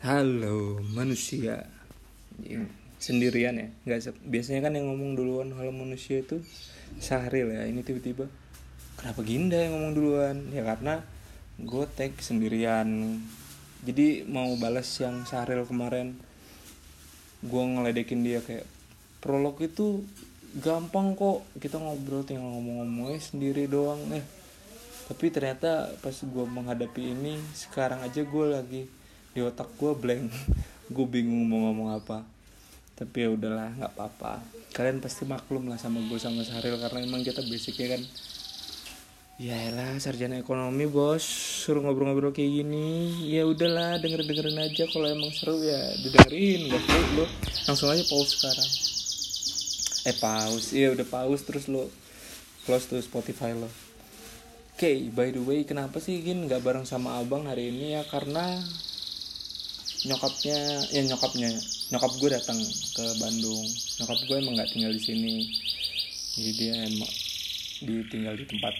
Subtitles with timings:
[0.00, 1.68] Halo manusia.
[2.40, 3.68] Anjing, Sendirian ya.
[3.84, 6.40] Nggak Biasanya kan yang ngomong duluan Halo manusia itu
[6.96, 8.24] Sahril ya Ini tiba-tiba
[8.96, 10.36] Kenapa Ginda yang ngomong duluan?
[10.56, 11.04] Ya karena
[11.60, 13.20] Gue tag sendirian.
[13.84, 16.16] Jadi mau balas yang Sahril kemarin
[17.44, 18.64] Gue ngeledekin dia kayak
[19.20, 20.00] Prolog itu
[20.64, 24.00] Gampang kok Kita ngobrol tinggal ngomong-ngomongnya sendiri doang.
[24.16, 24.24] Eh
[25.10, 28.86] tapi ternyata pas gue menghadapi ini sekarang aja gue lagi
[29.30, 30.30] di otak gue blank.
[30.94, 32.26] Gue bingung mau ngomong apa.
[32.98, 34.42] Tapi ya udahlah nggak apa-apa.
[34.74, 38.02] Kalian pasti maklum lah sama gue sama Sahril karena emang kita basicnya kan
[39.40, 41.22] ya lah sarjana ekonomi bos.
[41.62, 43.22] Suruh ngobrol-ngobrol kayak gini.
[43.30, 47.26] Ya udahlah denger dengerin aja kalau emang seru ya didengerin nggak seru lo
[47.70, 48.70] langsung aja pause sekarang.
[50.10, 50.68] Eh pause.
[50.74, 51.86] Iya udah pause terus lo
[52.66, 53.70] close to Spotify lo
[54.80, 57.92] Oke, by the way, kenapa sih Gin nggak bareng sama abang hari ini?
[57.92, 58.02] Ya?
[58.08, 58.56] Karena
[60.06, 60.58] nyokapnya,
[60.92, 61.50] ya nyokapnya,
[61.92, 62.58] nyokap gue datang
[62.96, 63.66] ke Bandung.
[64.00, 65.34] Nyokap gue emang nggak tinggal di sini,
[66.36, 67.12] jadi dia emang
[67.80, 68.74] ditinggal di tempat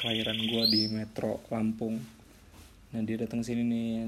[0.00, 2.00] kelahiran gue di Metro Lampung.
[2.92, 4.04] Nah dia datang sini nih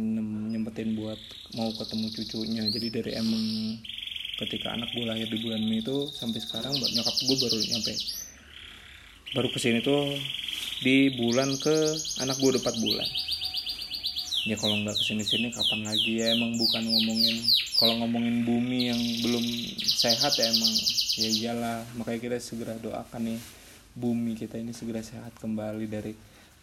[0.52, 1.16] nyempetin buat
[1.56, 2.62] mau ketemu cucunya.
[2.68, 3.44] Jadi dari emang
[4.34, 7.94] ketika anak gue lahir di bulan Mei itu sampai sekarang nyokap gue baru nyampe
[9.34, 10.10] baru ke sini tuh
[10.82, 11.74] di bulan ke
[12.22, 13.08] anak gue udah 4 bulan
[14.44, 16.36] ya kalau nggak ke sini sini kapan lagi ya?
[16.36, 17.36] Emang bukan ngomongin
[17.80, 19.44] kalau ngomongin bumi yang belum
[19.80, 20.72] sehat ya emang
[21.16, 21.80] ya iyalah.
[21.96, 23.40] Makanya kita segera doakan nih
[23.96, 26.12] bumi kita ini segera sehat kembali dari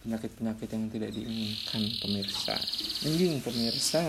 [0.06, 2.56] penyakit-penyakit yang tidak diinginkan pemirsa.
[3.06, 4.02] Anjing pemirsa.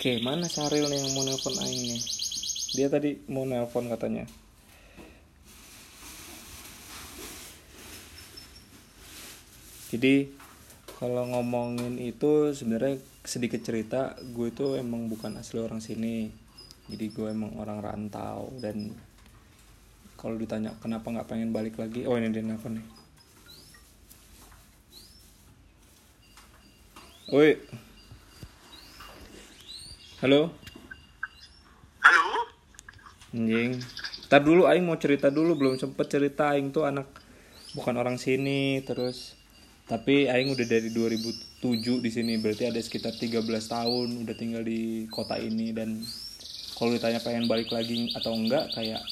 [0.00, 2.02] Oke mana Saril nih yang mau nelpon Aing nih?
[2.74, 4.26] Dia tadi mau nelpon katanya.
[9.90, 10.39] Jadi
[11.00, 16.28] kalau ngomongin itu sebenarnya sedikit cerita gue itu emang bukan asli orang sini.
[16.92, 18.92] Jadi gue emang orang rantau dan
[20.20, 22.86] kalau ditanya kenapa nggak pengen balik lagi oh ini dia nelfon nih.
[27.32, 27.56] Woi
[30.20, 30.52] halo?
[32.04, 32.44] Halo?
[33.32, 33.80] anjing.
[34.28, 36.52] Ntar dulu Aing mau cerita dulu belum sempet cerita.
[36.52, 37.08] Aing tuh anak
[37.72, 39.39] bukan orang sini terus
[39.90, 45.10] tapi Aing udah dari 2007 di sini berarti ada sekitar 13 tahun udah tinggal di
[45.10, 45.74] kota ini.
[45.74, 45.98] Dan
[46.78, 49.02] kalau ditanya pengen balik lagi atau enggak kayak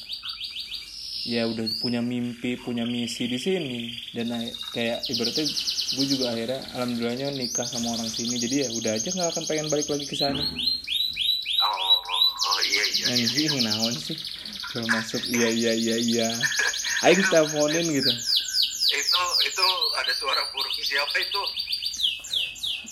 [1.27, 3.91] ya udah punya mimpi punya misi di sini.
[4.15, 5.51] Dan ay- kayak ibaratnya
[5.99, 8.39] gue juga akhirnya alhamdulillahnya nikah sama orang sini.
[8.39, 10.39] Jadi ya udah aja nggak akan pengen balik lagi ke sana.
[10.39, 13.05] Oh, oh iya iya.
[13.19, 14.15] anjing naon sih?
[14.71, 16.27] Belum masuk iya iya iya iya.
[17.03, 18.11] Aing teleponin gitu.
[18.95, 19.23] Itu
[19.59, 21.43] itu ada suara burung siapa itu?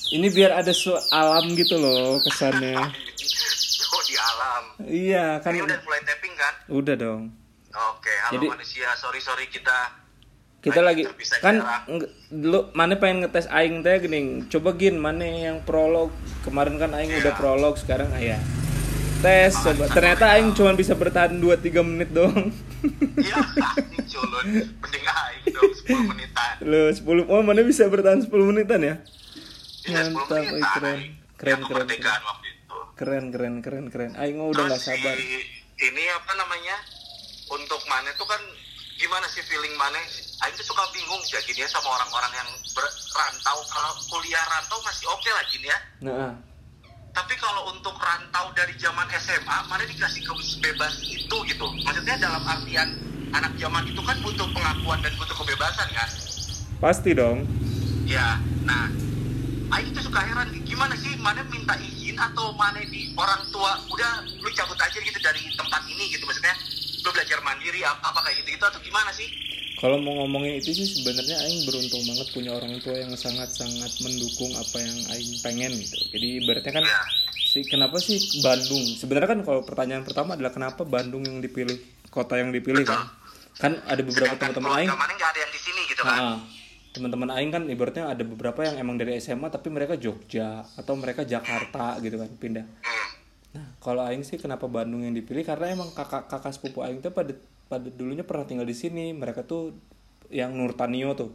[0.10, 2.76] ini biar ada su alam gitu loh kesannya
[3.88, 4.64] Oh di alam.
[4.84, 6.54] iya kan Ini udah mulai tapping kan?
[6.70, 7.22] udah dong
[7.72, 8.90] Oke, halo Jadi- manusia.
[8.96, 9.96] Sorry sorry kita.
[10.58, 11.08] kita lagi
[11.40, 11.64] kan
[12.30, 16.12] lu mana pengen ngetes aing teh gini coba gin mana yang prolog
[16.44, 17.20] kemarin kan aing Iya.
[17.24, 18.42] udah prolog sekarang ayah
[19.18, 22.54] tes coba ternyata aing cuma bisa bertahan 2-3 menit doang
[23.18, 23.38] Iya,
[24.06, 24.46] culun.
[24.78, 26.54] Mending aing dong 10 menitan.
[26.62, 28.96] lu 10 oh mana bisa bertahan 10 menitan ya
[29.84, 30.54] Iya, 10 Mantap, menitan.
[30.54, 31.00] oi, keren.
[31.38, 32.78] Keren, keren, itu.
[32.96, 35.46] keren keren keren keren aing udah nggak sabar si-
[35.80, 36.74] ini apa namanya?
[37.48, 38.42] Untuk mana tuh kan
[38.96, 40.02] gimana sih feeling mana?
[40.40, 43.58] Aing tuh suka bingung ya gini ya sama orang-orang yang berantau.
[43.64, 45.80] Kalau kuliah rantau masih oke lah gini ya.
[46.04, 46.34] nah
[47.18, 51.66] Tapi kalau untuk rantau dari zaman SMA, mana dikasih kebebasan itu gitu.
[51.82, 52.94] Maksudnya dalam artian
[53.34, 56.10] anak zaman itu kan butuh pengakuan dan butuh kebebasan kan?
[56.78, 57.46] pasti dong
[58.08, 58.88] Ya, nah,
[59.68, 64.24] Aing tuh suka heran gimana sih mana minta izin atau mana di orang tua udah
[64.40, 66.56] lu cabut aja gitu dari tempat ini gitu maksudnya
[67.04, 69.28] lu belajar mandiri apa, apa kayak gitu gitu atau gimana sih?
[69.78, 74.50] Kalau mau ngomongin itu sih sebenarnya Aing beruntung banget punya orang tua yang sangat-sangat mendukung
[74.58, 75.98] apa yang Aing pengen gitu.
[76.18, 77.02] Jadi ibaratnya kan Ya.
[77.54, 78.82] si kenapa sih Bandung?
[78.98, 81.78] Sebenarnya kan kalau pertanyaan pertama adalah kenapa Bandung yang dipilih
[82.10, 83.06] kota yang dipilih kan?
[83.62, 84.90] Kan ada beberapa teman-teman Aing.
[84.90, 86.18] nggak ada yang di sini gitu kan?
[86.18, 86.38] Ah,
[86.98, 91.22] teman-teman Aing kan ibaratnya ada beberapa yang emang dari SMA tapi mereka Jogja atau mereka
[91.22, 92.66] Jakarta gitu kan pindah.
[92.66, 93.08] Hmm.
[93.58, 97.34] Nah, kalau aing sih kenapa Bandung yang dipilih karena emang kakak-kakak sepupu aing tuh pada
[97.68, 99.12] pada dulunya pernah tinggal di sini.
[99.12, 99.76] Mereka tuh
[100.32, 101.32] yang Nurtanio tuh.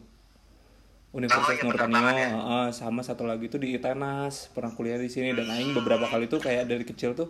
[1.12, 2.28] Universitas Oh, Nurtanio, ya?
[2.32, 6.24] heeh, sama satu lagi tuh di Itenas, pernah kuliah di sini dan aing beberapa kali
[6.24, 7.28] tuh kayak dari kecil tuh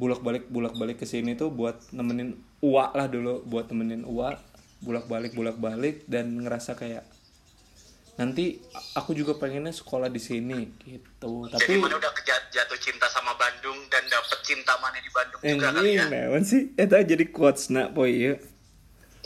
[0.00, 4.40] bulak-balik bulak-balik ke sini tuh buat nemenin uak lah dulu, buat nemenin uak,
[4.80, 7.04] bulak-balik bulak-balik dan ngerasa kayak
[8.16, 8.64] nanti
[8.96, 12.12] aku juga pengennya sekolah di sini gitu Jadi tapi mana udah
[12.48, 16.08] jatuh cinta sama Bandung dan dapet cinta mana di Bandung eh, juga kali ini ya.
[16.08, 18.34] naon sih eta jadi quotes nak poy ya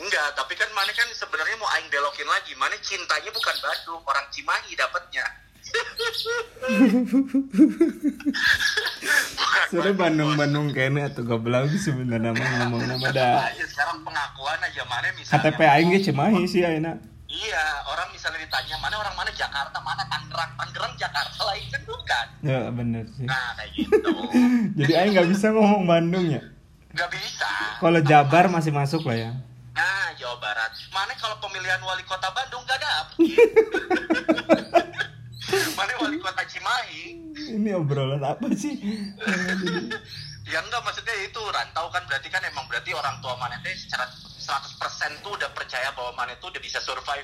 [0.01, 2.57] Enggak, tapi kan mana kan sebenarnya mau aing belokin lagi.
[2.57, 5.21] Mana cintanya bukan Bandung, orang Cimahi dapatnya.
[9.37, 14.59] bukan Sebenernya Bandung Bandung kayaknya atau goblok sebenarnya nama ngomong nama dah Aja sekarang pengakuan
[14.59, 15.47] aja mana misalnya.
[15.47, 16.97] KTP aing ge Cimahi sih ayeuna
[17.31, 22.25] Iya, orang misalnya ditanya mana orang mana Jakarta, mana Tangerang, Tangerang Jakarta lain kan bukan.
[22.41, 24.11] ya bener sih Nah kayak gitu.
[24.77, 26.43] jadi aing nggak bisa ngomong Bandung ya
[26.91, 27.47] Gak bisa.
[27.79, 29.31] kalau Jabar masih masuk lah ya
[29.71, 30.75] Nah Jawa Barat.
[30.91, 33.15] Mana kalau pemilihan wali kota Bandung gak dapet.
[35.73, 37.15] mana wali kota Cimahi.
[37.49, 38.75] ini obrolan apa sih
[40.51, 44.03] Ya enggak maksudnya itu rantau kan berarti kan emang berarti orang tua mana teh secara
[44.11, 47.23] 100% tuh udah percaya bahwa mana tuh udah bisa survive.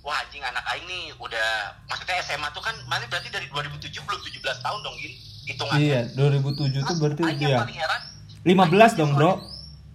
[0.00, 4.20] Wah anjing anak aing nih udah maksudnya SMA tuh kan mana berarti dari 2007 belum
[4.22, 5.12] 17 tahun dong Gin.
[5.50, 5.82] Hitungannya.
[5.82, 8.00] iya 2007 tuh berarti Aing yang ya paling heran.
[8.46, 9.32] 15 dong bro.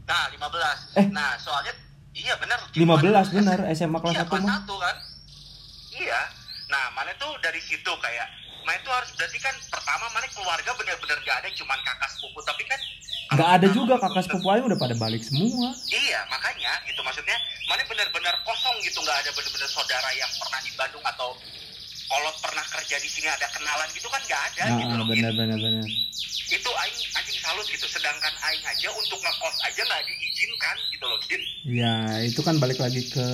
[0.06, 1.06] Nah 15 Eh.
[1.10, 1.74] Nah soalnya
[2.16, 2.60] Iya bener.
[2.76, 3.60] 15 bener.
[3.72, 4.60] SMA kelas Iya 1 kelas mah.
[4.68, 4.96] 1 kan.
[5.96, 6.22] Iya.
[6.68, 8.28] Nah mana tuh dari situ kayak
[8.66, 12.40] Mana tuh harus berarti kan Pertama mana keluarga bener-bener gak ada Cuman kakak sepupu.
[12.44, 12.80] Tapi kan
[13.26, 15.74] nggak ada juga kakak sepupu aing udah pada balik semua.
[15.90, 17.02] Iya makanya gitu.
[17.02, 17.38] Maksudnya
[17.70, 19.02] Mana bener-bener kosong gitu.
[19.02, 21.30] Nggak ada bener-bener saudara yang pernah di Bandung Atau
[22.06, 25.34] kalau pernah kerja di sini ada kenalan gitu kan nggak ada gitu nah loh bener
[25.34, 25.86] bener bener.
[26.54, 27.86] Itu aing anjing salut gitu.
[27.90, 32.78] Sedangkan aing aja untuk ngekos aja nggak diizinkan gitu loh Gin ya itu kan balik
[32.78, 33.26] lagi ke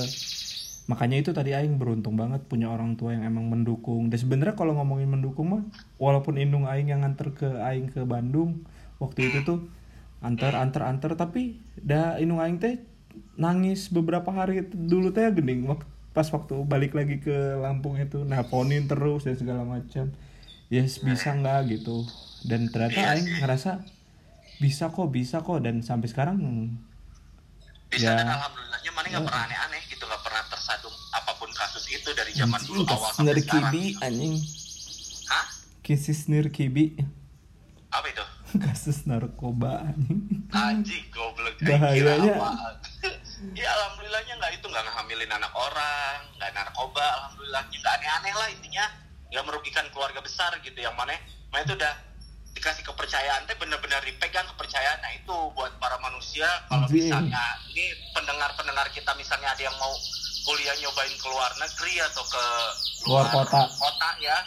[0.90, 4.10] makanya itu tadi aing beruntung banget punya orang tua yang emang mendukung.
[4.10, 5.64] Dan sebenarnya kalau ngomongin mendukung mah
[6.02, 8.66] walaupun indung aing yang nganter ke aing ke Bandung
[9.02, 9.60] waktu itu tuh
[10.22, 12.82] antar antar antar tapi dah indung aing teh
[13.38, 14.66] nangis beberapa hari.
[14.66, 15.70] Dulu teh gening
[16.12, 20.12] pas waktu balik lagi ke Lampung itu nelponin terus dan segala macam.
[20.72, 22.04] Yes bisa nggak gitu.
[22.44, 23.84] Dan ternyata aing ngerasa
[24.60, 25.64] bisa kok bisa kok.
[25.64, 26.38] Dan sampai sekarang
[27.92, 28.24] bisa Ya.
[28.24, 32.34] dan alhamdulillahnya mana nggak pernah aneh-aneh gitu nggak pernah tersadung apa pun kasus itu dari
[32.36, 33.72] zaman dulu awal sampai sekarang.
[33.72, 34.36] kibi anjing.
[35.32, 35.46] Hah?
[35.80, 37.00] Kasus nir kibi.
[37.88, 38.26] Apa itu?
[38.68, 40.44] Kasus narkoba anjing.
[40.52, 41.56] Anjing goblok.
[41.64, 42.36] Bahayanya.
[43.60, 43.68] ya.
[43.80, 48.86] alhamdulillahnya nggak itu nggak ngehamilin anak orang nggak narkoba alhamdulillahnya nggak aneh-aneh lah intinya.
[49.32, 51.16] Nggak merugikan keluarga besar gitu yang mana.
[51.48, 51.96] Mana itu udah
[52.52, 55.00] dikasih kepercayaan teh bener-bener dipegang kepercayaan.
[55.00, 56.52] Nah itu buat para manusia.
[56.68, 57.40] Kalau misalnya
[57.72, 59.96] ini pendengar-pendengar kita misalnya ada yang mau
[60.46, 62.46] kuliah nyobain ke luar negeri atau ke
[63.10, 63.66] Luar kota.
[63.78, 64.38] kota ya.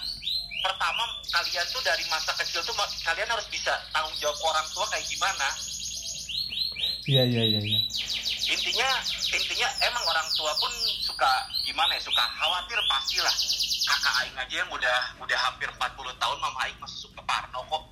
[0.65, 2.75] Pertama kalian tuh dari masa kecil tuh
[3.05, 5.49] kalian harus bisa tanggung jawab orang tua kayak gimana?
[7.05, 7.81] Iya iya iya iya.
[8.49, 8.89] Intinya
[9.29, 10.73] intinya emang orang tua pun
[11.05, 11.31] suka
[11.69, 13.35] gimana ya suka khawatir pastilah.
[13.85, 17.83] Kakak aing aja yang udah udah hampir 40 tahun mama aing masih suka parno kok.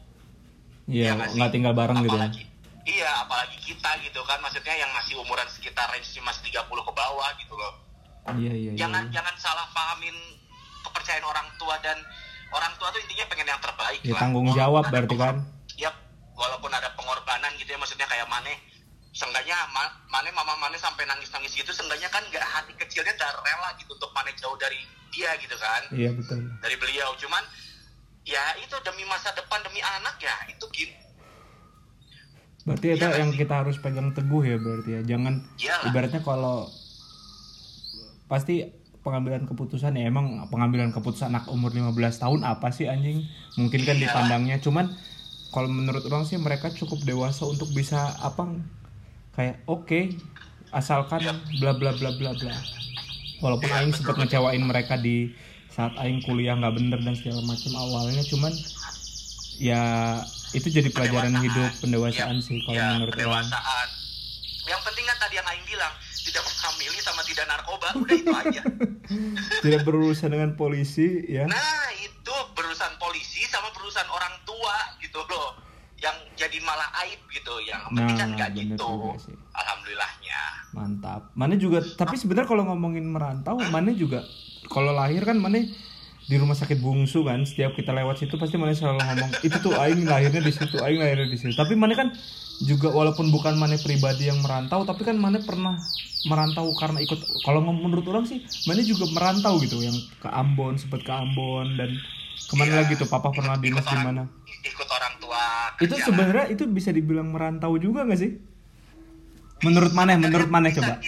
[0.89, 2.25] Iya Iya nggak tinggal bareng gitu ya?
[2.25, 2.43] Apalagi,
[2.89, 4.41] iya apalagi kita gitu kan.
[4.41, 7.92] Maksudnya yang masih umuran sekitar range masih 30 ke bawah gitu loh
[8.33, 9.13] iya iya iya jangan iya.
[9.13, 10.15] jangan salah pahamin
[10.83, 11.99] kepercayaan orang tua dan
[12.51, 14.21] orang tua tuh intinya pengen yang terbaik ya lah.
[14.21, 15.37] tanggung Walaupun jawab ada berarti kan
[15.75, 15.95] Yap,
[16.33, 18.55] walaupun ada pengorbanan gitu ya maksudnya kayak Mane
[19.11, 23.71] seenggaknya Ma- Mane mama Mane sampai nangis-nangis gitu seenggaknya kan nggak hati kecilnya udah rela
[23.77, 24.79] gitu untuk Mane jauh dari
[25.11, 27.43] dia gitu kan iya betul dari beliau cuman
[28.23, 30.95] ya itu demi masa depan demi anak ya itu gitu
[32.63, 33.39] berarti itu Iya yang sih?
[33.43, 35.85] kita harus pegang teguh ya berarti ya jangan Iyalah.
[35.85, 36.71] ibaratnya kalau
[38.33, 38.65] pasti
[39.05, 40.09] pengambilan keputusan ya.
[40.09, 43.29] Emang pengambilan keputusan anak umur 15 tahun apa sih anjing?
[43.61, 44.09] Mungkin kan Iya.
[44.09, 44.57] dipandangnya.
[44.65, 44.89] Cuman
[45.53, 48.49] kalau menurut orang sih mereka cukup dewasa untuk bisa apa
[49.37, 50.17] kayak oke
[50.73, 51.35] asalkan Iya.
[51.61, 52.57] bla bla bla bla bla.
[53.45, 55.37] Walaupun Iya, aing sempat ngecewain mereka di
[55.69, 58.25] saat aing kuliah nggak bener dan segala macam awalnya.
[58.25, 58.53] Cuman
[59.61, 59.83] ya
[60.57, 63.45] itu jadi pelajaran hidup pendewasaan sih kalau menurut orang.
[64.63, 65.91] yang penting kan tadi yang Aing bilang
[66.33, 68.63] tidak menghamili sama tidak narkoba udah itu aja.
[69.63, 71.45] Tidak berurusan dengan polisi ya?
[71.45, 71.61] Nah
[72.01, 75.61] itu berurusan polisi sama berurusan orang tua gitu loh.
[76.01, 78.89] Yang jadi malah aib gitu yang penting kan Nah, nggak gitu.
[79.53, 80.41] alhamdulillahnya.
[80.73, 81.21] Mantap.
[81.37, 84.25] Mana juga tapi sebenarnya kalau ngomongin merantau mana juga
[84.67, 85.61] kalau lahir kan mana
[86.23, 89.77] di rumah sakit bungsu kan setiap kita lewat situ pasti mana selalu ngomong itu tuh
[89.77, 91.53] aing lahirnya di situ aing lahirnya di situ.
[91.53, 92.09] Tapi mana kan
[92.63, 95.77] juga walaupun bukan mana pribadi yang merantau tapi kan mana pernah
[96.31, 101.03] merantau karena ikut kalau menurut orang sih mana juga merantau gitu yang ke Ambon sempat
[101.03, 101.91] ke Ambon dan
[102.47, 104.23] ke mana Iya, lagi tuh papa pernah ikut dinas di mana
[104.63, 105.45] ikut orang tua
[105.83, 108.39] itu sebenarnya itu bisa dibilang merantau juga nggak sih?
[109.67, 110.99] Menurut mana menurut mana coba.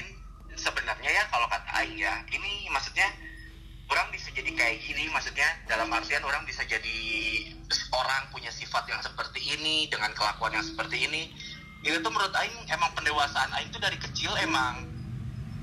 [0.55, 2.64] sebenarnya ya kalau kata ya ini
[4.45, 7.01] jadi kayak gini maksudnya dalam artian orang bisa jadi
[7.97, 11.33] orang punya sifat yang seperti ini dengan kelakuan yang seperti ini.
[11.81, 14.85] Itu tuh menurut Aing emang pendewasaan Aing tuh dari kecil emang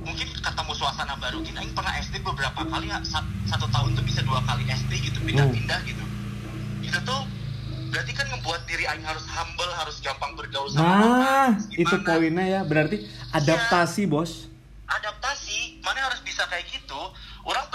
[0.01, 4.25] mungkin ketemu suasana baru gini Aing pernah SD beberapa kali satu, satu tahun tuh bisa
[4.25, 6.05] dua kali SD gitu pindah-pindah gitu.
[6.81, 7.21] Itu tuh
[7.93, 12.45] berarti kan membuat diri Aing harus humble harus gampang bergaul sama nah orang itu poinnya
[12.49, 14.49] ya berarti adaptasi bos.
[14.89, 17.01] Adaptasi mana harus bisa kayak gitu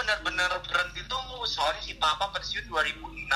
[0.07, 3.27] benar-benar berhenti tuh soalnya si papa pensiun 2006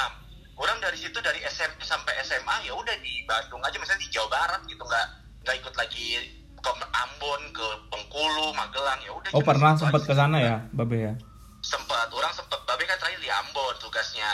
[0.55, 3.75] orang dari situ dari SMP sampai SMA ya udah di Bandung aja.
[3.75, 5.07] Misalnya di Jawa Barat gitu nggak
[5.43, 6.31] nggak ikut lagi
[6.63, 10.95] ke Ambon ke Bengkulu Magelang ya udah oh cuma pernah sempat ke sana ya babe
[10.95, 11.13] ya?
[11.59, 14.31] Sempat orang sempat babe kan terakhir di Ambon tugasnya.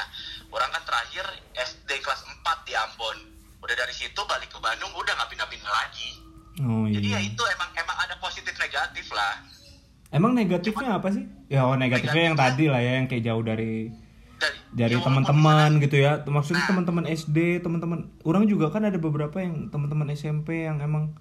[0.53, 1.25] Orang kan terakhir
[1.57, 3.17] SD kelas 4 di Ambon.
[3.65, 6.21] Udah dari situ balik ke Bandung udah nggak pindah-pindah lagi.
[6.61, 7.33] Oh jadi ya iya.
[7.33, 9.56] itu emang emang ada positif negatif lah
[10.11, 11.25] emang negatifnya apa sih?
[11.47, 13.91] Ya oh negatifnya yang tadi lah ya yang kayak jauh dari
[14.75, 16.21] dari, ya teman-teman gitu ya.
[16.21, 16.69] Maksudnya Nah.
[16.69, 21.15] teman-teman SD teman-teman orang juga kan ada beberapa yang teman-teman SMP yang emang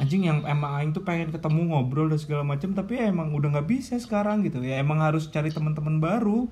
[0.00, 3.58] anjing yang emang aing tuh pengen ketemu ngobrol dan segala macam tapi ya emang udah
[3.58, 4.80] nggak bisa sekarang gitu ya.
[4.80, 6.48] Emang harus cari teman-teman baru.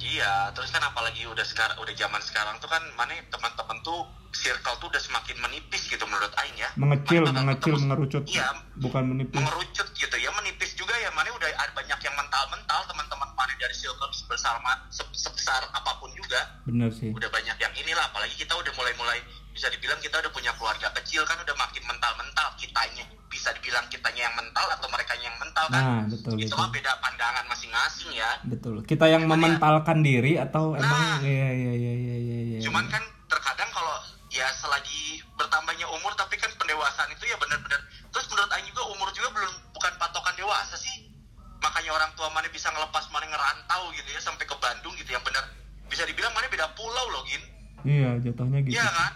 [0.00, 4.76] Iya, terus kan apalagi udah sekarang udah zaman sekarang tuh kan mana teman-teman tuh circle
[4.76, 6.70] tuh udah semakin menipis gitu menurut Aing ya.
[6.74, 8.46] mengecil mengecil ketemu- mengerucut Iya,
[8.76, 11.10] bukan menipis mengerucut gitu ya, menipis juga ya.
[11.10, 16.10] Mana udah ada banyak yang mental-mental teman-teman mana dari circle bersama se- sebesar apa pun
[16.12, 16.40] juga.
[16.62, 19.18] bener sih Udah banyak yang inilah, apalagi kita udah mulai-mulai
[19.50, 24.22] bisa dibilang kita udah punya keluarga kecil kan udah makin mental-mental kitanya bisa dibilang kitanya
[24.24, 25.74] yang mental atau mereka yang mental kan.
[25.76, 28.30] nah betul itu betul beda pandangan masing-masing ya.
[28.44, 30.80] betul kita yang Cuman ya- mementalkan diri atau Nah.
[30.80, 33.94] emang iya iya iya iya iya iya Cuman kan terkadang kalau
[34.30, 35.02] ya selagi
[35.34, 37.80] bertambahnya umur tapi kan pendewasaan itu ya benar-benar.
[38.08, 41.10] Terus menurut Aing juga umur juga belum bukan patokan dewasa sih.
[41.58, 45.22] Makanya orang tua mana bisa ngelepas mana ngerantau gitu ya sampai ke Bandung gitu yang
[45.22, 45.44] benar.
[45.86, 47.42] Bisa dibilang mana beda pulau loh gin.
[47.82, 49.12] Iya jatuhnya gitu Iya kan?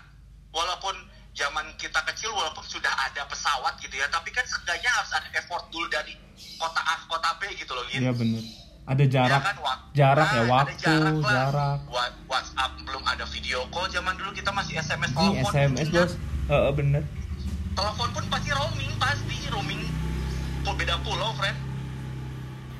[0.50, 0.94] Walaupun
[1.33, 5.66] zaman kita kecil walaupun sudah ada pesawat gitu ya tapi kan seenggaknya harus ada effort
[5.68, 6.14] dulu dari
[6.56, 8.02] kota A ke kota B gitu loh gin.
[8.02, 8.42] Iya bener
[8.85, 9.33] ada jarak.
[9.33, 11.33] Ya kan, wak- jarak Nah, ya ada waktu jarak lah.
[11.33, 11.78] jarak.
[11.88, 12.12] Belum
[13.25, 16.12] ada video call zaman dulu kita masih SMS ini telepon SMS Ingat, bos.
[16.45, 17.02] Heeh, bener.
[17.73, 19.81] Telepon pun pasti roaming pasti roaming.
[20.76, 21.57] Beda pulau friend?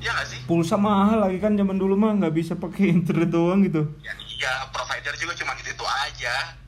[0.05, 0.41] Ya nggak sih?
[0.45, 3.89] Pulsa mahal lagi kan zaman dulu mah nggak bisa pakai internet doang gitu.
[4.05, 6.61] Ya, iya provider juga cuma gitu itu aja.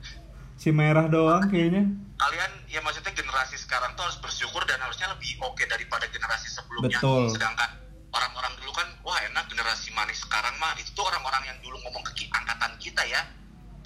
[0.57, 1.85] Si merah doang kayaknya.
[2.17, 6.97] Kalian ya maksudnya generasi sekarang tuh harus bersyukur dan harusnya lebih oke daripada generasi sebelumnya.
[6.97, 7.29] Betul.
[7.29, 7.77] sedangkan
[8.09, 10.73] orang-orang dulu kan wah enak generasi manis sekarang mah.
[10.81, 13.21] Itu tuh orang-orang yang dulu ngomong ke angkatan kita ya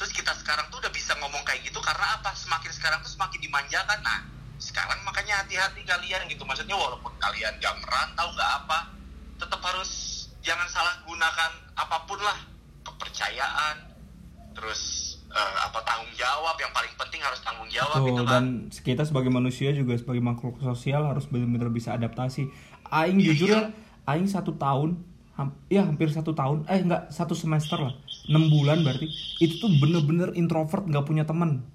[0.02, 2.34] terus kita sekarang tuh udah bisa ngomong kayak gitu karena apa?
[2.34, 4.02] Semakin sekarang tuh semakin dimanjakan.
[4.02, 4.26] Nah
[4.58, 6.42] sekarang makanya hati-hati kalian gitu.
[6.42, 8.90] Maksudnya walaupun kalian gak merantau gak apa
[9.38, 9.90] tetap harus
[10.42, 12.34] jangan salah gunakan apa pun lah.
[12.82, 13.94] Kepercayaan
[14.58, 14.82] terus
[15.30, 16.58] eh, apa tanggung jawab.
[16.58, 18.34] Yang paling penting harus tanggung jawab Tuh, itu kan.
[18.34, 22.50] dan kita sebagai manusia juga sebagai makhluk sosial harus benar-benar bisa adaptasi.
[22.90, 23.62] Aing Iya, jujur iya.
[23.70, 23.80] ya
[24.10, 24.98] aing satu tahun
[25.38, 27.94] ham- ya hampir satu tahun eh enggak satu semester lah
[28.30, 29.08] enam bulan berarti.
[29.42, 31.66] Itu tuh bener-bener introvert nggak punya teman.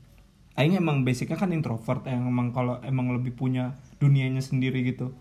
[0.57, 5.13] Aing emang basicnya kan introvert yang emang kalau emang lebih punya dunianya sendiri gitu.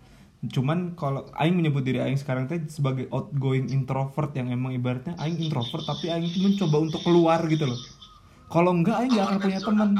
[0.46, 5.48] Cuman kalau aing menyebut diri aing sekarang teh sebagai outgoing introvert yang emang ibaratnya aing
[5.48, 7.80] introvert tapi aing mencoba untuk keluar gitu loh.
[8.48, 9.90] Kalau enggak aing nggak akan punya teman.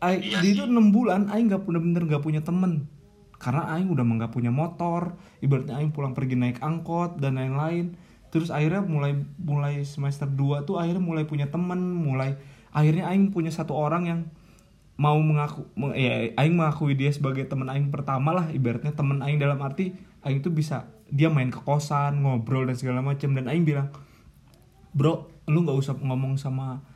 [0.00, 0.40] Aing, Iya.
[0.40, 2.88] di itu enam bulan Aing nggak bener-bener nggak punya temen
[3.36, 8.48] karena Aing udah nggak punya motor ibaratnya Aing pulang pergi naik angkot dan lain-lain terus
[8.54, 12.38] akhirnya mulai mulai semester 2 tuh akhirnya mulai punya temen mulai
[12.70, 14.20] akhirnya Aing punya satu orang yang
[14.94, 19.42] mau mengaku meng- ya Aing mengakui dia sebagai teman Aing pertama lah ibaratnya teman Aing
[19.42, 23.66] dalam arti Aing tuh bisa dia main ke kosan ngobrol dan segala macam dan Aing
[23.66, 23.90] bilang
[24.94, 26.86] bro lu nggak usah ngomong sama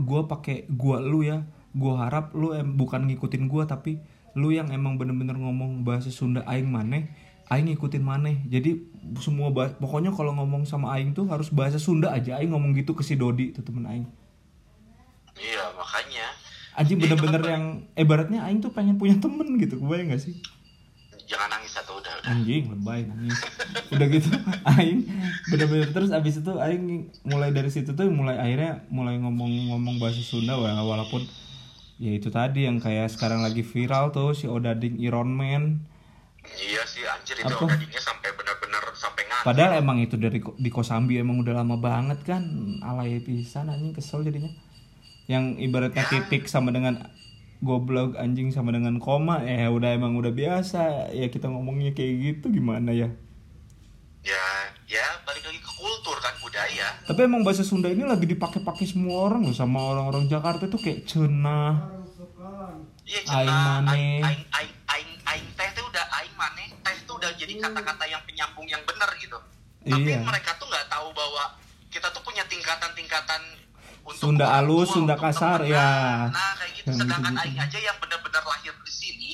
[0.00, 1.44] gua pakai gua lu ya.
[1.76, 4.00] Gua harap lu em bukan ngikutin gua tapi
[4.38, 7.10] lu yang emang bener-bener ngomong bahasa Sunda aing maneh
[7.48, 8.44] aing ngikutin maneh.
[8.44, 8.84] Jadi
[9.18, 12.36] semua bah- pokoknya kalau ngomong sama aing tuh harus bahasa Sunda aja.
[12.36, 14.06] Aing ngomong gitu ke si Dodi tuh temen aing.
[15.34, 16.26] Iya makanya.
[16.74, 17.64] Anjing Ya, itu bener-bener kan- yang
[17.94, 19.78] ibaratnya aing tuh pengen punya temen gitu.
[19.78, 20.34] Kebayang gak sih?
[21.24, 22.30] Jangan nangis atau udah udah.
[22.30, 23.36] Anjing lebay nangis.
[23.90, 24.28] Udah gitu
[24.74, 24.98] aing
[25.46, 26.84] bener-bener terus abis itu aing
[27.22, 31.24] mulai dari situ tuh mulai akhirnya mulai ngomong-ngomong bahasa Sunda wala- walaupun
[31.98, 35.87] ya itu tadi yang kayak sekarang lagi viral tuh si Odading Iron Man
[36.56, 37.68] iya sih anjir itu Apa?
[38.00, 39.46] sampai benar-benar sampai ngantuk.
[39.46, 42.42] Padahal emang itu dari di Kosambi emang udah lama banget kan
[42.80, 44.50] alay pisan anjing kesel jadinya.
[45.28, 47.12] Yang ibaratnya titik sama dengan
[47.60, 51.12] goblok anjing sama dengan koma eh udah emang udah biasa.
[51.12, 53.12] Ya kita ngomongnya kayak gitu gimana ya?
[54.24, 54.44] Ya
[54.88, 56.88] ya balik lagi ke kultur budaya.
[57.04, 61.04] Tapi emang bahasa Sunda ini lagi dipakai-pakai semua orang loh sama orang-orang Jakarta tuh kayak
[61.04, 62.00] cenah.
[63.08, 65.07] iya aing aing aing aing
[67.38, 69.38] jadi kata-kata yang penyambung yang benar gitu
[69.80, 70.20] tapi Iya.
[70.20, 71.54] mereka tuh nggak tahu bahwa
[71.88, 73.40] kita tuh punya tingkatan-tingkatan
[74.04, 75.72] untuk Sunda tua, Sunda kasar, temen.
[75.72, 75.88] ya.
[76.28, 77.48] nah kayak gitu Yang sedangkan gitu-gitu.
[77.48, 79.30] aing aja yang benar-benar lahir di sini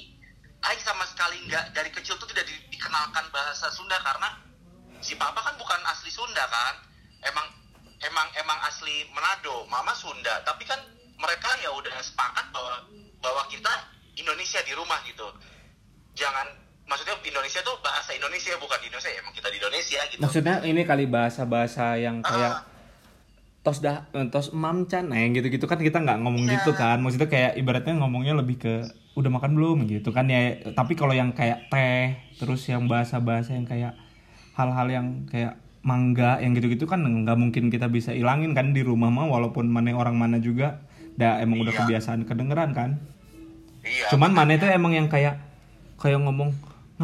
[0.62, 4.28] aing sama sekali nggak dari kecil tuh tidak di- dikenalkan bahasa Sunda karena
[4.98, 6.74] si papa kan bukan asli Sunda kan
[7.22, 7.46] emang
[8.00, 10.78] emang emang asli Manado mama Sunda tapi kan
[11.16, 12.74] mereka ya udah sepakat bahwa
[13.18, 13.70] bahwa kita
[14.14, 15.26] Indonesia di rumah gitu
[16.14, 16.46] jangan
[16.84, 20.20] maksudnya Indonesia tuh bahasa Indonesia bukan di Indonesia emang kita di Indonesia gitu.
[20.20, 22.62] Maksudnya ini kali bahasa-bahasa yang kayak Ah.
[23.60, 26.60] tos dah eh, tos mamcan nah yang gitu-gitu kan kita nggak ngomong Iya.
[26.60, 27.00] gitu kan.
[27.00, 28.74] Maksudnya kayak ibaratnya ngomongnya lebih ke
[29.14, 29.86] udah makan belum?
[29.86, 30.40] gitu kan ya.
[30.70, 33.96] Tapi kalau yang kayak teh terus yang bahasa-bahasa yang kayak
[34.52, 39.08] hal-hal yang kayak mangga yang gitu-gitu kan nggak mungkin kita bisa ilangin kan di rumah
[39.08, 40.84] mah walaupun mana orang mana juga.
[41.14, 41.80] Dah emang udah Iya.
[41.80, 43.00] kebiasaan kedengeran kan.
[43.80, 45.40] Iya cuman mana itu emang yang kayak
[45.96, 46.52] kayak ngomong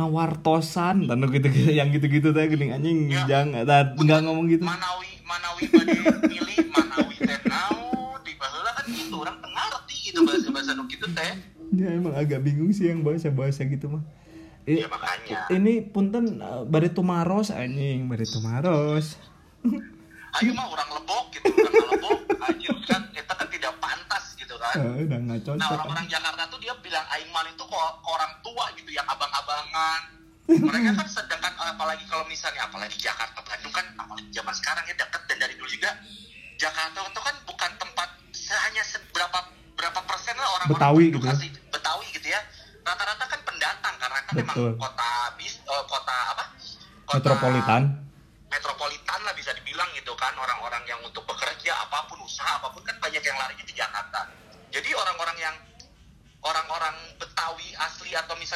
[0.01, 1.05] ngawartosan.
[1.05, 3.29] Dan gitu-gitu yang gitu-gitu teh gini anjing Ya.
[3.29, 4.65] jangan nggak ngomong gitu.
[4.65, 5.93] Manawi Manawi bade
[6.25, 10.89] pilih Manawi teh nau di baheula kan gitu orang tengah ngerti gitu bahasa bahasa nu
[10.89, 11.33] gitu teh.
[11.71, 14.03] Ya emang agak bingung sih yang bahasa-bahasa gitu mah.
[14.69, 15.49] I- ya makanya.
[15.51, 19.17] ini punten uh, bari tumaros anjing bari tumaros
[20.37, 23.73] ayo mah orang lebok gitu orang lebok anjir kan kita kan tidak
[24.71, 28.33] kan Eh, udah nggak Nah orang-orang Jakarta tuh dia bilang Aing Man itu kok orang
[28.47, 30.03] tua gitu yang abang-abangan.
[30.71, 35.23] Mereka kan sedangkan apalagi kalau misalnya apalagi Jakarta Bandung kan apalagi zaman sekarang ya dekat
[35.31, 35.91] dan dari dulu juga
[36.59, 38.09] Jakarta itu kan bukan tempat
[38.51, 39.39] hanya seberapa
[39.79, 41.35] berapa persen lah orang-orang Betawi gitu ya.
[41.71, 42.41] Betawi gitu ya.
[42.83, 44.73] Rata-rata kan pendatang karena kan memang Betul.
[44.79, 46.45] kota bis eh, kota apa?
[47.07, 47.83] Kota metropolitan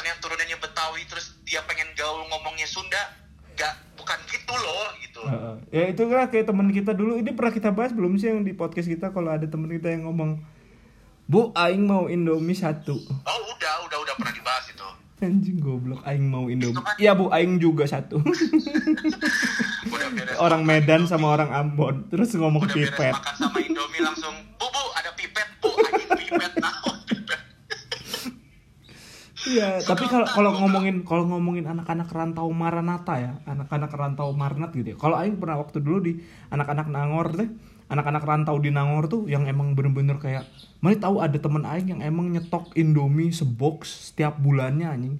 [0.05, 3.01] yang turunannya Betawi terus dia pengen gaul ngomongnya Sunda
[3.55, 5.21] nggak bukan gitu loh gitu.
[5.23, 5.55] Heeh.
[5.71, 7.15] ya itu kan kayak teman kita dulu.
[7.15, 10.05] Ini pernah kita bahas belum sih yang di podcast kita kalau ada teman kita yang
[10.05, 10.43] ngomong
[11.25, 12.93] bu aing mau indomie satu.
[12.99, 14.87] Oh udah udah udah pernah dibahas itu.
[15.17, 16.03] Anjing goblok.
[16.03, 16.75] Aing mau indomie.
[16.75, 18.19] Kan- iya bu aing juga satu.
[19.85, 23.13] Udah orang Medan sama orang Ambon terus ngomong udah pipet.
[23.13, 27.39] makan sama Indomie langsung bu bu ada pipet bu anjing pipet naon pipet
[29.45, 34.93] Iya, tapi kalau kalau ngomongin kalau ngomongin anak-anak rantau Maranata ya, anak-anak rantau Marnat gitu
[34.93, 34.97] ya.
[34.97, 36.13] Kalau aing pernah waktu dulu di
[36.49, 37.49] anak-anak Nangor teh,
[37.87, 40.49] anak-anak rantau di Nangor tuh yang emang bener-bener kayak,
[40.81, 45.17] mana tahu ada temen aing yang emang nyetok Indomie sebox setiap bulannya anjing.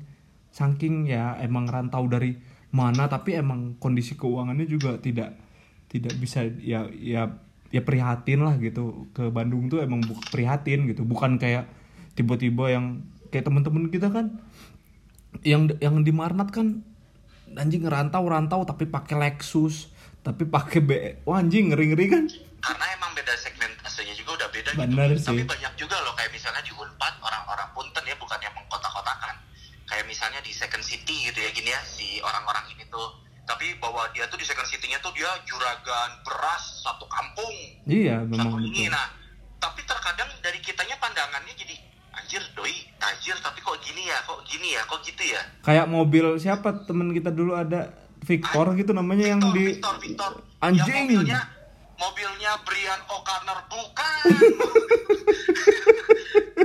[0.56, 2.40] Saking ya emang rantau dari
[2.76, 5.36] mana tapi emang kondisi keuangannya juga tidak
[5.88, 7.32] tidak bisa ya ya
[7.72, 11.68] ya prihatin lah gitu ke Bandung tuh emang prihatin gitu bukan kayak
[12.16, 13.04] tiba-tiba yang
[13.36, 14.32] kayak temen-temen kita kan
[15.44, 16.80] yang yang di Marnat kan
[17.60, 19.92] anjing ngerantau-rantau tapi pakai Lexus
[20.24, 20.92] tapi pakai B
[21.28, 22.24] wah anjing ngeri-ngeri kan
[22.66, 25.22] karena emang beda segmentasenya juga udah beda Bener gitu.
[25.22, 25.28] sih.
[25.30, 29.38] Tapi banyak juga loh kayak misalnya di Unpad orang-orang Punten ya bukan yang mengkotak-kotakan.
[29.86, 33.22] Kayak misalnya di Second City gitu ya gini ya si orang-orang ini tuh.
[33.46, 37.54] Tapi bahwa dia tuh di Second City-nya tuh dia juragan beras satu kampung.
[37.86, 39.14] iya Satu memang ini gitu nah.
[39.62, 41.78] Tapi terkadang dari kitanya pandangannya jadi
[42.18, 42.74] anjir doi
[43.06, 47.14] tajir tapi kok gini ya kok gini ya kok gitu ya kayak mobil siapa temen
[47.14, 50.32] kita dulu ada Victor gitu namanya yang Victor, di Victor, Victor.
[50.58, 50.90] Anjing.
[50.90, 51.40] Yang mobilnya
[51.96, 54.26] mobilnya Brian O'Connor bukan.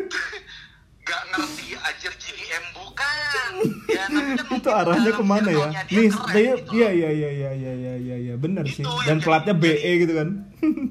[1.05, 3.51] Gak ngerti ajar GM bukan.
[3.91, 4.25] Ya, kan
[4.57, 5.67] itu arahnya ke mana ya?
[5.85, 8.81] Nih, dia, gitu iya iya iya iya iya iya iya iya benar sih.
[8.81, 10.29] yang Dan jadi- platnya jadi- BE gitu kan.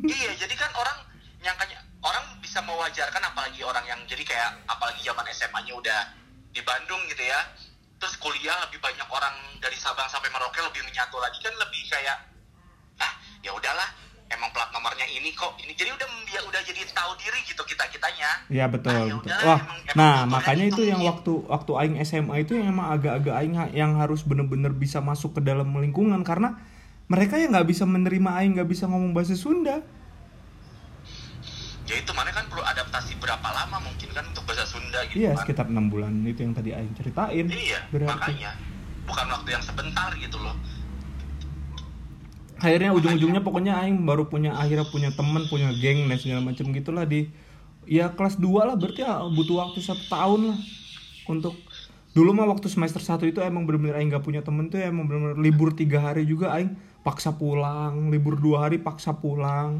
[0.05, 0.97] Iya, jadi kan orang
[1.39, 3.38] nyangkanya orang bisa mewajarkan apalagi
[3.69, 5.99] orang yang jadi kayak apalagi zaman SMA-nya udah
[6.49, 7.39] di Bandung gitu ya.
[7.95, 12.17] Terus kuliah lebih banyak orang dari Sabang sampai Merauke lebih menyatu lagi kan lebih kayak
[12.97, 13.87] ah ya udahlah
[14.29, 17.81] emang plat nomornya ini kok ini jadi udah dia udah jadi tahu diri gitu kita
[17.87, 19.25] kitanya Iya betul, Ah, ya betul.
[19.25, 21.11] udahlah, Wah, emang- emang nah makanya gitu itu yang mungkin.
[21.11, 25.41] waktu waktu aing SMA itu yang emang agak-agak aing yang harus bener-bener bisa masuk ke
[25.41, 26.55] dalam lingkungan karena
[27.07, 29.81] mereka yang nggak bisa menerima aing nggak bisa ngomong bahasa Sunda.
[31.83, 34.25] ya itu mana kan perlu adaptasi berapa lama mungkin kan
[34.99, 37.45] Sunda gitu Iya kan sekitar enam bulan itu yang tadi aing ceritain.
[37.47, 38.11] iya Berarti.
[38.11, 38.51] makanya
[39.07, 40.55] bukan waktu yang sebentar gitu loh
[42.59, 47.07] Akhirnya ujung-ujungnya pokoknya aing baru punya akhirnya punya teman, punya geng dan segala macam gitulah
[47.07, 47.31] di
[47.87, 50.59] ya kelas 2 lah berarti ya butuh waktu satu tahun lah
[51.31, 51.55] untuk
[52.11, 55.39] dulu mah waktu semester 1 itu emang bener-bener aing gak punya temen tuh emang bener-bener
[55.39, 59.79] libur tiga hari juga aing paksa pulang libur dua hari paksa pulang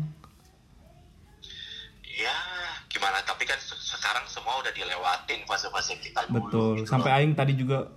[4.69, 6.69] udah dilewatin fase-fase kita dulu betul.
[6.77, 6.89] gitu.
[6.93, 7.17] Sampai loh.
[7.17, 7.89] aing tadi juga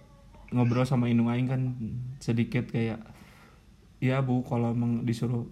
[0.49, 1.61] ngobrol sama Inung aing kan
[2.17, 3.01] sedikit kayak
[4.01, 5.45] ya bu kalau emang disuruh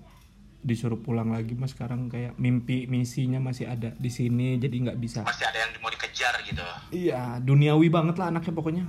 [0.60, 5.20] disuruh pulang lagi mas sekarang kayak mimpi misinya masih ada di sini jadi nggak bisa.
[5.24, 6.64] Masih ada yang mau dikejar gitu.
[6.92, 8.84] Iya duniawi banget lah anaknya pokoknya.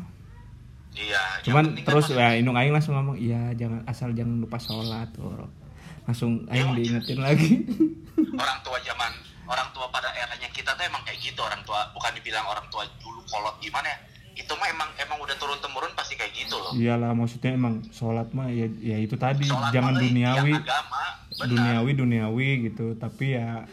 [0.91, 5.08] Iya cuman kan terus ya Inung aing langsung ngomong iya jangan asal jangan lupa sholat
[5.15, 5.48] tuh
[6.04, 6.78] langsung aing Iya.
[6.80, 7.52] diingetin lagi.
[8.41, 9.12] Orang tua zaman
[9.48, 12.86] orang tua pada eranya kita tuh emang kayak gitu orang tua bukan dibilang orang tua
[13.02, 13.97] dulu kolot gimana ya.
[14.32, 16.71] Itu mah emang emang udah turun temurun pasti kayak gitu loh.
[16.78, 20.54] Iyalah maksudnya emang sholat mah ya ya itu tadi Sholat jangan duniawi.
[20.54, 21.04] agama
[21.36, 21.47] benar.
[21.50, 23.65] Duniawi duniawi gitu tapi ya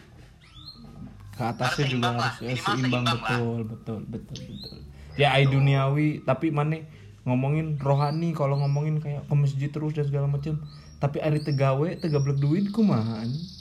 [1.38, 4.78] ke atasnya Harus juga harus ya, seimbang betul betul betul betul.
[5.14, 6.82] Ya ai duniawi tapi mana
[7.28, 10.58] ngomongin rohani kalau ngomongin kayak ke masjid terus dan segala macam
[10.98, 13.57] tapi ari tegawe tegablek duit kumaha anjing?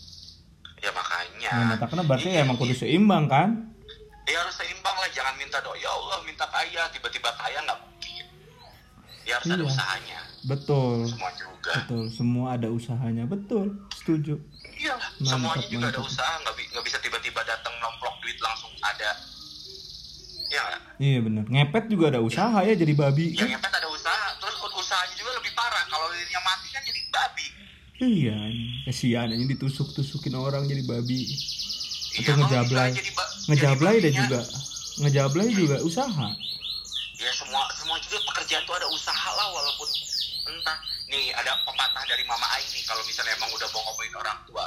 [1.50, 3.50] Ya nah karena berarti Iya, ya emang kudu seimbang kan?
[4.24, 5.72] Ya harus seimbang lah jangan minta doa.
[5.74, 8.26] Ya Allah minta kaya tiba-tiba kaya nggak mungkin.
[9.24, 9.66] Ya harus ada Iya.
[9.66, 10.20] usahanya.
[10.44, 10.98] Betul.
[11.06, 11.72] Semua juga.
[11.74, 13.24] Betul semua ada usahanya.
[13.26, 14.36] Betul setuju.
[14.74, 16.08] Iya Mantap, semuanya juga ada mantap.
[16.08, 16.34] usaha.
[16.38, 19.12] Nggak bi- nggak bisa tiba-tiba datang nomplok duit langsung ada.
[20.48, 20.82] Ya nggak?
[20.98, 21.44] iya bener.
[21.46, 25.52] Ngepet juga ada usaha ya jadi babi yang ngepet ada usaha terus usahanya juga lebih
[25.54, 27.46] parah kalau yang mati kan jadi babi
[27.98, 28.86] Iya, anjing.
[28.86, 31.26] kesian aja ditusuk-tusukin orang jadi babi.
[31.26, 31.38] Iya,
[32.20, 32.92] Atau kalau ngejablay.
[33.48, 34.42] Ngejablay deh babinya, juga.
[35.00, 36.28] Ngejablay juga usaha.
[37.18, 39.90] ya semua semua juga pekerjaan tuh ada usaha lah walaupun
[40.48, 44.38] entah nih ada pepatah dari mama Aing nih kalau misalnya emang udah mau ngomongin orang
[44.46, 44.66] tua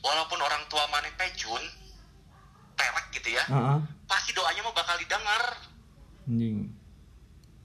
[0.00, 1.60] walaupun orang tua mana pecun
[2.74, 3.78] perek gitu ya Heeh.
[4.08, 5.42] pasti doanya mau bakal didengar
[6.24, 6.72] Anjing.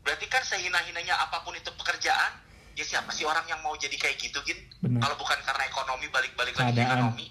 [0.04, 2.36] berarti kan sehina-hinanya apa pun itu pekerjaan
[2.80, 4.60] ya siapa sih orang yang mau jadi kayak gitu gin
[5.04, 7.26] kalau bukan karena ekonomi balik-balik lagi ke ekonomi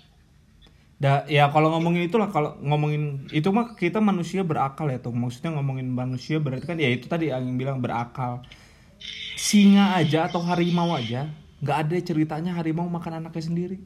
[1.04, 5.14] Da, ya kalau ngomongin itulah kalau ngomongin itu mah kita manusia berakal ya tuh.
[5.22, 8.32] Maksudnya ngomongin manusia berarti kan ya itu tadi yang bilang berakal.
[9.46, 11.20] Singa aja atau harimau aja
[11.62, 13.76] nggak ada ceritanya harimau makan anaknya sendiri.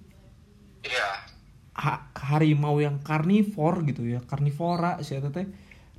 [0.83, 1.33] iya
[1.85, 5.47] Ha- harimau yang karnivor gitu ya karnivora saya teh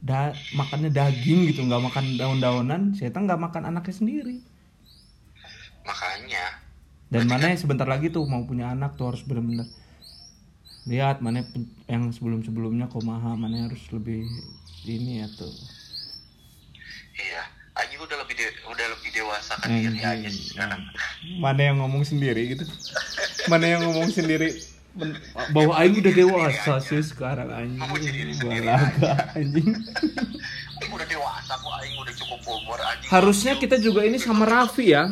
[0.07, 0.19] da
[0.59, 4.35] makannya daging gitu nggak makan daun-daunan saya nggak makan anaknya sendiri
[5.83, 6.45] makanya.
[7.07, 9.69] Dan mana sebentar lagi tuh mau punya anak tuh harus bener-bener
[10.83, 11.45] lihat mana
[11.85, 14.25] yang sebelum-sebelumnya komaha mana harus lebih
[14.83, 15.53] ini ya tuh.
[17.13, 17.43] Iya
[17.73, 20.53] Aing udah lebih de- udah lebih dewasa kan diri aja sih.
[20.53, 20.81] sekarang
[21.37, 22.65] mana yang ngomong sendiri gitu.
[23.45, 24.49] Mana yang ngomong sendiri.
[24.93, 25.17] Ben-
[25.49, 27.81] bahwa Aing udah dewasa sih sekarang anjing.
[28.41, 29.69] Balaga anjing.
[30.77, 33.09] Aing udah dewasa kok Aing udah cukup umur anjing.
[33.09, 35.09] Harusnya kita juga ini sama Raffi ya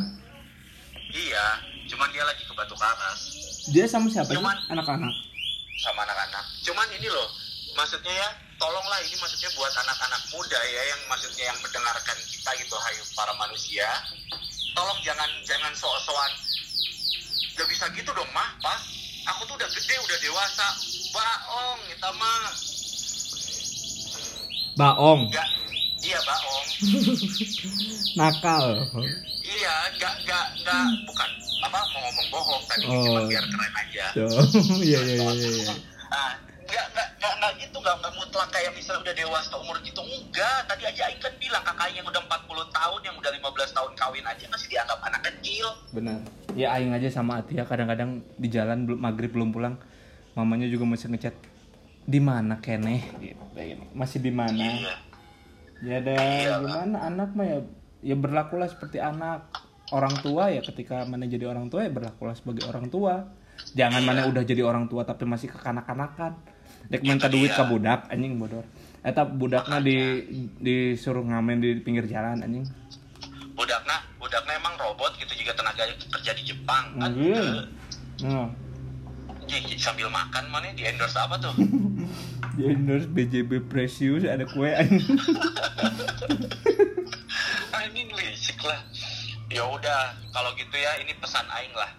[1.11, 1.47] iya
[1.91, 3.19] cuman dia lagi ke Batu Karas.
[3.71, 4.37] Dia sama siapa sih?
[4.39, 5.13] Cuman- anak-anak?
[5.83, 6.45] Sama anak-anak.
[6.63, 7.27] Cuman ini loh
[7.75, 12.75] maksudnya ya tolonglah ini maksudnya buat anak-anak muda ya yang maksudnya yang mendengarkan kita gitu
[12.79, 13.87] hai para manusia.
[14.71, 16.31] Tolong jangan jangan sok-sokan.
[17.59, 18.55] Gak bisa gitu dong mah.
[18.63, 18.79] Pak
[19.27, 20.67] aku tuh udah gede udah dewasa.
[21.11, 22.45] Baong kita mah.
[24.79, 25.21] Baong?
[25.29, 25.47] Gak
[26.01, 26.65] iya baong.
[28.19, 28.65] Nakal
[29.51, 31.29] iya gak gak gak bukan.
[31.61, 33.03] Apa mau ngomong bohong tadi Oh.
[33.03, 34.05] cuma biar keren aja.
[34.15, 34.29] Tuh
[34.87, 35.73] iya iya iya iya
[36.09, 40.01] Ah, nggak nggak nggak nggak gitu nggak nggak mutlak kayak misalnya udah dewasa umur gitu
[40.01, 43.91] enggak tadi aja Aing kan bilang kakaknya yang udah 40 tahun yang udah 15 tahun
[43.93, 45.67] kawin aja masih dianggap anak kecil.
[45.91, 46.19] Benar.
[46.51, 49.75] Ya aing aja sama Atia kadang-kadang di jalan belum maghrib belum pulang
[50.31, 51.35] mamanya juga masih ngechat
[52.03, 53.07] di mana keneh?
[53.19, 53.39] Gitu
[53.93, 54.59] masih di mana?
[54.75, 54.95] Iya.
[55.81, 57.59] Ya ada Iya, gimana anak mah ya
[58.01, 59.49] ya berlakulah seperti anak
[59.93, 60.61] orang tua ya.
[60.65, 63.25] Ketika mana jadi orang tua ya berlakulah sebagai orang tua.
[63.77, 66.33] Jangan mana udah jadi orang tua tapi masih kekanak-kanakan.
[66.89, 67.61] Dek minta duit dia.
[67.61, 68.65] ke budak anjing bodor.
[69.05, 69.97] Eta budaknya di
[70.57, 72.65] disuruh ngamen di pinggir jalan anjing.
[73.53, 77.13] Budakna budakna emang robot gitu juga tenaga kerja di Jepang kan?
[78.25, 78.49] Nah
[79.51, 81.51] Ih, sambil makan mana di endorse apa tuh?
[82.55, 85.03] Di endorse BJB Precious ada kue anjing
[88.63, 88.79] lah.
[89.47, 91.91] Ya udah kalau gitu ya ini pesan Aing lah.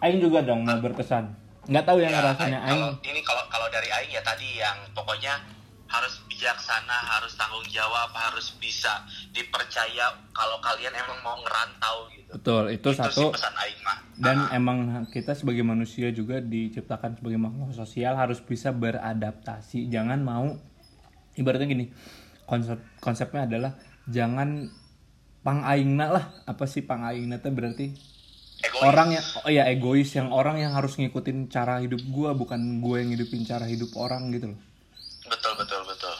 [0.00, 1.32] Aing juga dong mau berpesan.
[1.64, 4.76] Nggak tahu yang Ya, rasanya Aing- kalau ini kalau kalau dari Aing ya tadi yang
[4.92, 5.38] pokoknya
[5.86, 12.32] harus bijaksana, harus tanggung jawab, harus bisa dipercaya kalau kalian emang mau ngerantau gitu.
[12.32, 13.20] betul itu Itu satu.
[13.22, 13.98] sih pesan Aing mah.
[14.14, 19.86] dan Ah, emang kita sebagai manusia juga diciptakan sebagai makhluk sosial harus bisa beradaptasi.
[19.86, 20.56] Jangan mau
[21.32, 21.86] ibaratnya gini
[22.44, 23.72] konsep konsepnya adalah
[24.04, 24.68] jangan
[25.42, 26.24] pangaingna lah.
[26.46, 27.86] Apa sih pangaingna itu berarti?
[28.62, 28.86] Egois.
[28.86, 32.96] orang yang oh ya egois yang orang yang harus ngikutin cara hidup gue bukan gue
[33.02, 34.60] yang ngidupin cara hidup orang gitu loh.
[35.26, 36.14] Betul betul betul.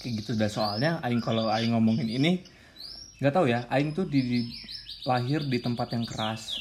[0.00, 0.48] Kayak gitu dah.
[0.48, 2.40] Soalnya aing kalau aing ngomongin ini
[3.20, 4.50] nggak tahu ya aing tuh di, di-
[5.04, 6.56] lahir di tempat yang keras.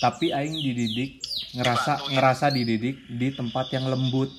[0.00, 1.20] Tapi aing dididik
[1.52, 2.12] ngerasa Dibantuin.
[2.16, 4.32] ngerasa dididik di tempat yang lembut.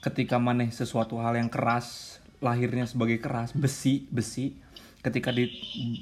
[0.00, 4.56] Ketika maneh sesuatu hal yang keras lahirnya sebagai keras besi besi
[5.06, 5.46] ketika di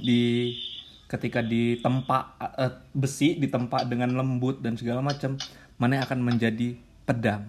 [0.00, 0.20] di
[1.04, 5.36] ketika ditempa eh, besi ditempa dengan lembut dan segala macam
[5.76, 6.72] maneh akan menjadi
[7.04, 7.44] pedang